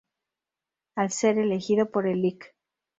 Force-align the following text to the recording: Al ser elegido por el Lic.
Al 0.95 1.11
ser 1.11 1.37
elegido 1.37 1.91
por 1.91 2.07
el 2.07 2.23
Lic. 2.23 2.55